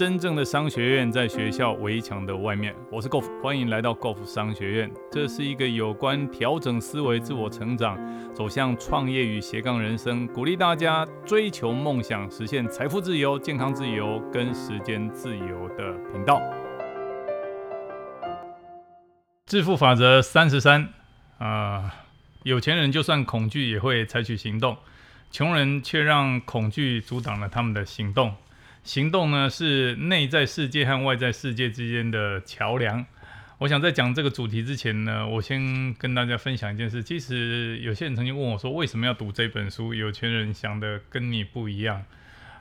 [0.00, 2.74] 真正的商学院在学校围墙的外面。
[2.90, 4.90] 我是 Golf，欢迎来到 Golf 商学院。
[5.12, 7.98] 这是一个有关调整思维、自我成长、
[8.32, 16.40] 走向创业与斜杠人生，鼓励大家追求梦想、实现财富自由、健康自由跟时间自由的频道。
[19.44, 20.88] 致富法则三十三
[21.36, 21.94] 啊，
[22.44, 24.78] 有钱人就算恐惧也会采取行动，
[25.30, 28.32] 穷人却让恐惧阻挡了他们的行动。
[28.82, 33.04] 行动呢是内在世界和外在世界之间的桥梁。
[33.58, 37.02] 我想在讲这个主题之前呢，我先跟大家分享一件事。
[37.02, 39.92] 其实有些人曾经问我说，为什么要读这本书？
[39.92, 42.02] 有钱人想的跟你不一样。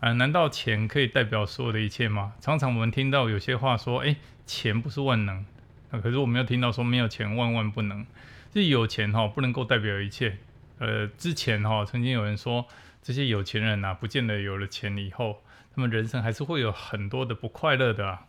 [0.00, 2.32] 啊，难道钱可以代表所有的一切吗？
[2.40, 5.44] 常常我们听到有些话说，诶，钱不是万能。
[5.90, 8.06] 啊，可是我们要听到说，没有钱万万不能。
[8.54, 10.38] 是有钱哈，不能够代表一切。
[10.78, 12.66] 呃，之前哈，曾经有人说，
[13.02, 15.42] 这些有钱人呐，不见得有了钱以后。
[15.76, 18.26] 那么人生还是会有很多的不快乐的啊！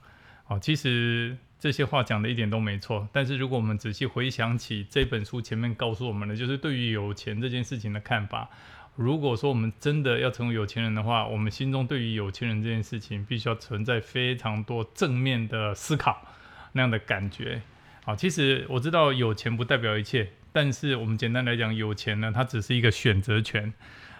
[0.48, 3.08] 哦，其实这些话讲的一点都没错。
[3.12, 8.50] 但是如果我们仔细回想起这本书前面告诉我们的，就是对于有钱这件事情的看法。
[8.96, 16.28] 如果说我们真的要成为有钱人的话，我们心中对于有钱人这件事情，必须要存在非常多正面的思考
[16.74, 17.62] 那样的感觉。
[18.04, 23.74] 好，其实我知道有钱不代表一切，但是我们简单来讲，有钱呢，它只是一个选择权。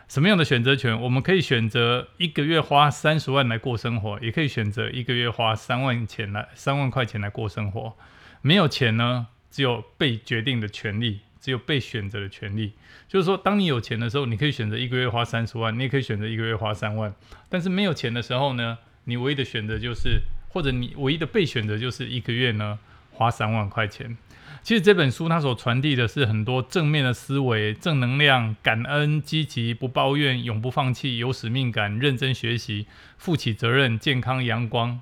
[0.08, 1.00] 什么样的选择权？
[1.02, 7.94] 我们可以选择一个月花三十万来过生活，也可以选择一个月花三万钱来三万块钱来过生活。
[8.42, 12.72] 没有钱呢，只有被决定的权利，只有被选择的权利。
[13.10, 17.14] 就是说，当你有钱的时候，你可以选择一个月花三十万，你也可以选择一个月花三万。
[17.50, 22.80] 但是没有钱的时候呢，你唯一的选择就是，或者你唯一的被选择就是一个月呢
[23.18, 24.16] 花三万块钱。
[24.62, 32.86] 其实这本书它所传递的是很多正面的思维、正能量、感恩、积极、不抱怨、永不放弃、有使命感、认真学习、
[33.18, 35.02] 负起责任、健康、阳光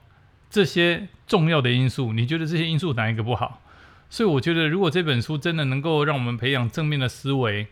[0.49, 2.13] 这些重要的因素。
[2.13, 3.61] 你觉得这些因素哪一个不好？
[4.07, 7.67] 所以我觉得，如果这本书真的能够让我们培养正面的思维，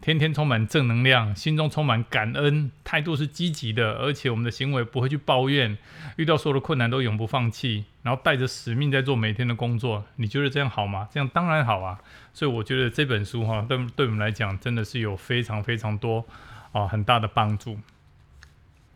[0.00, 5.76] 天天充满正能量，心中充满感恩，态度是积极的，而且我们的行为不会去抱怨，
[6.16, 10.04] 遇到所有的困难都永不放弃，然后带着使命在做每天的工作。
[10.16, 11.08] 你觉得这样好吗？
[11.12, 11.98] 这样当然好啊。
[12.32, 16.24] 所以我觉得这本书哈，对对我们来讲真的是有非常非常多
[16.70, 17.78] 啊很大的帮助。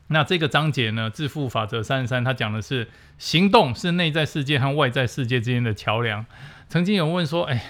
[0.06, 2.88] 那这个章节呢，《致富法则三十三》，它讲的是
[3.18, 6.24] 行动是内在世界和外在世界之间的桥梁。
[6.68, 7.64] 曾经有问说，哎，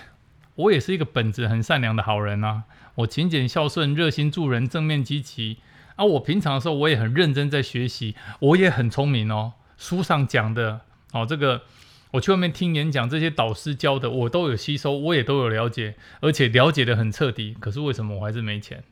[0.56, 2.64] 我也是一个本质很善良的好人啊。
[2.96, 5.58] 我勤俭孝顺、热心助人、正面积极
[5.96, 6.04] 啊！
[6.04, 9.54] 我平常的时候我也很认真在学习，我也很聪明哦。
[9.78, 10.82] 书上讲的
[11.12, 11.62] 哦，这个
[12.12, 17.56] 我去外面听演讲，这些导师教的我都有吸收，我也都有了解，而且了解的很彻底。
[17.58, 18.84] 可是为什么我还是没钱？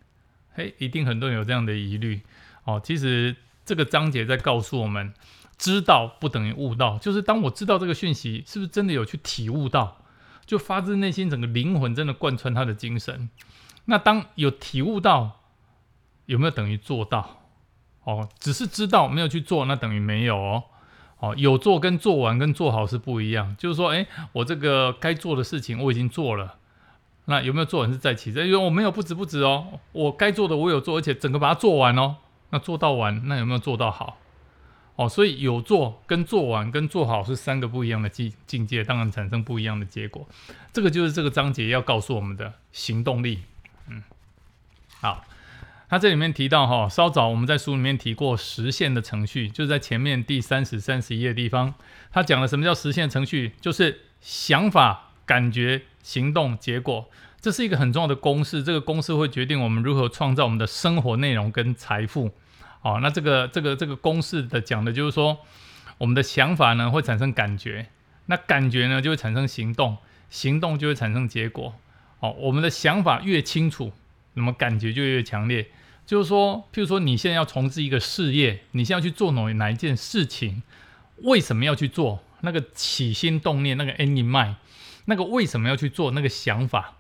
[0.55, 2.23] 嘿，一定很多人有这样的疑虑
[2.65, 2.81] 哦。
[2.83, 5.13] 其实这个章节在告诉我们，
[5.59, 9.99] 知道不等于悟到，就是当我知道这个讯息，是不是真的有去体悟到，
[10.47, 13.29] 就发自内心整个灵魂真的贯穿他的精神。
[13.91, 15.41] 那当有体悟到，
[16.27, 17.41] 有没有等于做到？
[18.05, 20.63] 哦，只是知道没有去做，那等于没有哦。
[21.19, 23.57] 哦，有做跟做完跟做好是不一样。
[23.59, 26.55] 就是说，诶，我这个该做的事情我已经做了，
[27.25, 28.47] 那有没有做完是在其次？
[28.47, 32.19] 因为我没有不止不止哦，我该做的我有做，而且整个把它做完哦。
[32.51, 34.19] 那做到完，那有没有做到好？
[34.95, 40.29] 哦，所以有做跟做完跟做好是三个不一样的境境界，当然产生不一样的结果。
[40.73, 43.41] 这个就是这个章节要告诉我们的行动力。
[45.01, 45.25] 好，
[45.89, 51.73] 他这里面提到哈，稍早我们在书里面提过实现的程序，就是在前面第三十三十一页地方，
[52.13, 57.09] 他讲了什么叫实现程序，就是想法、感觉、行动、结果，
[57.41, 62.31] 这是一个很重要的公式，这个公式会决定我们如何创造我们的生活内容跟财富。
[62.83, 65.39] 哦，那这个这个这个公式的讲的就是说，
[65.97, 67.87] 我们的想法呢会产生感觉，
[68.27, 69.97] 那感觉呢就会产生行动，
[70.29, 71.75] 行动就会产生结果。
[72.21, 73.93] 哦，我们的想法越清楚，
[74.35, 75.67] 那么感觉就越强烈。
[76.07, 80.63] 就是说，譬如说，你现在要从事一个事业，你现在要去做哪哪一件事情，
[81.23, 82.23] 为什么要去做？
[82.41, 84.55] 那个起心动念，那个 end in mind，
[85.05, 86.11] 那个为什么要去做？
[86.11, 86.97] 那个想法。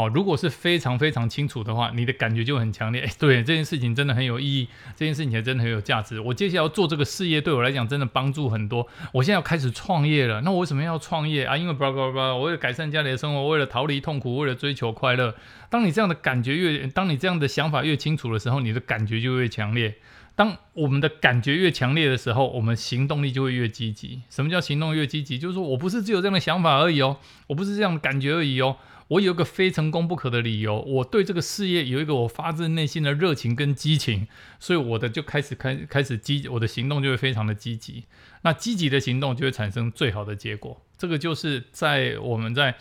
[0.00, 3.02] 哦，如果是非常非常清楚的话，你的感觉就很强烈。
[3.02, 6.18] 哎，对，这件事情真的很有意义，这件事情真的很有价值。
[6.18, 8.86] 我接下来要做这个事业，对我来讲真的帮助很多。
[9.12, 11.54] 我现在要开始创业了，那我为什么要创业啊？
[11.54, 15.34] 因为叭叭叭，为了改善家里的生活，为了逃离痛苦，为了追求快乐。
[15.68, 19.94] 当你这样的感觉越，当你这样的想法越清楚的时候，你的感觉就越强烈。
[20.40, 24.22] 当我们的感觉越强烈的时候，我们行动力就会越积极。
[24.30, 25.38] 什么叫行动越积极？
[25.38, 28.78] 就是说我不是只有这样的想法而已哦，我不是这样的感觉而已哦。
[29.08, 34.26] 我有一个非成功不可的理由，我对这个事业有一个我发自内心的热情跟激情，
[34.58, 38.04] 所以我的就开始开开始积，我的行动就会非常的积极。
[38.40, 40.80] 那积极的行动就会产生最好的结果。
[40.96, 42.74] 这个就是在我们在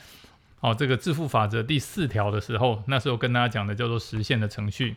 [0.61, 4.95] 哦这个致富法则第四条的时候，那时候跟大家讲的叫做实现的程序。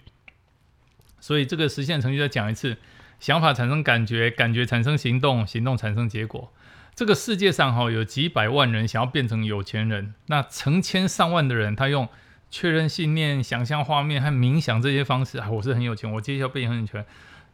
[1.23, 2.77] 所以这个实现程序再讲一次：
[3.21, 6.53] 想法产生感觉，感觉产生行动，行动产生结果。
[6.97, 12.09] 这个世界上哈有几百万人想要变成有钱人，那成千上万的人他用
[12.51, 17.07] 确认信念、想象画面和冥想这些方式啊，我是很有钱，我接下来变很有钱。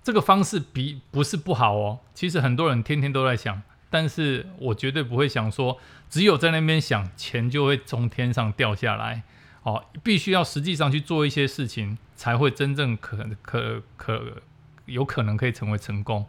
[0.03, 5.79] 这个方式比不是不好哦，其实很多人天天都在想，但是我绝对不会想说，
[6.09, 9.23] 只有在那边想，钱就会从天上掉下来。
[9.69, 14.41] 哦，必须要实际上去做一些事情，才会真正可可可
[14.87, 16.27] 有可能可以成为成功。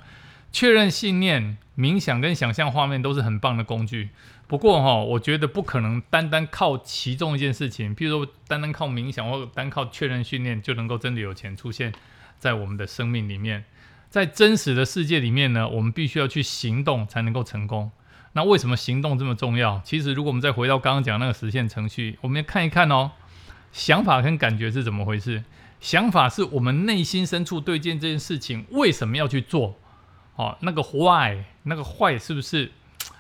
[0.52, 4.10] 确认信念、冥想跟想象画面都是很棒的工具。
[4.48, 11.94] 不过哈，我觉得不可能单单靠其中一件事情，譬如说单单靠冥想或单靠确认训练就能够真的有钱出现
[12.40, 13.64] 在我们的生命里面。
[14.10, 17.92] 在真实的世界里面呢，我们必须要去行动才能够成功。
[18.34, 19.80] 那为什么行动这么重要？
[19.86, 23.12] 其实如果我们再回到刚刚讲那个实现程序，我们要看一看哦，
[23.72, 25.44] 想法跟感觉是怎么回事？
[25.80, 29.80] 想法是我们内心深处对这件这件事情为什么要去做？
[30.36, 32.72] 哦，那个 why，那个坏是不是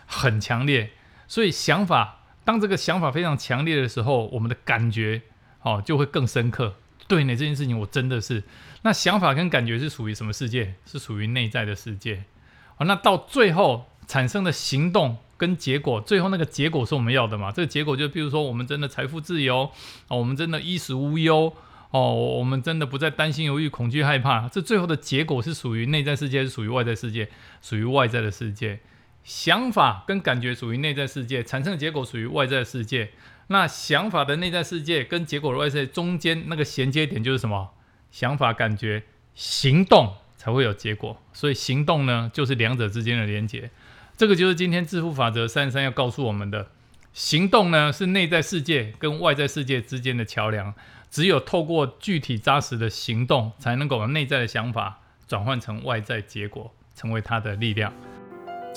[0.05, 0.91] 很强烈？
[1.27, 5.21] 所以想法，当这个想法非常强烈的时候，我们的感觉
[5.61, 6.75] 哦就会更深刻。
[7.07, 8.43] 对呢，这件事情我真的是，
[8.81, 10.75] 那想法跟感觉是属于什么世界？
[10.85, 12.23] 是属于内在的世界。
[12.77, 17.51] 哦，那到最后产生的行动跟结果，最后那个结果是我们要的嘛？
[17.51, 19.71] 这个结果就比如说，我们真的财富自由，
[20.09, 21.51] 哦，我们真的衣食无忧。
[21.91, 27.27] 哦，我们真的不再担心、犹豫、恐惧、害怕，这最后的结果是属于内在世界，是属于外在世界，
[27.63, 28.79] 属于外在的世界。
[29.23, 33.09] 想法跟感觉属于内在世界，产生的结果属于外在世界。
[33.47, 37.71] 那想法的内在世界跟结果的外在中间那个衔接点就是什么？
[38.11, 39.01] 想法、感觉、
[39.33, 41.19] 行动才会有结果。
[41.33, 43.71] 所以行动呢，就是两者之间的连接。
[44.19, 46.67] 这个就是今天致富法则三十三要告诉我们的：
[47.13, 50.73] 行动呢，是内在世界跟外在世界之间的桥梁。
[51.09, 57.93] 只有透过具体扎实的行动，才能够把内在的想法转换成外在结果，成为它的力量。